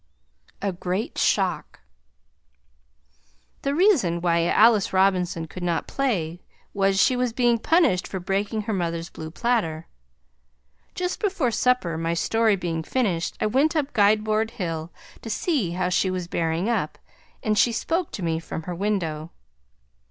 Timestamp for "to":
15.21-15.29, 18.13-18.23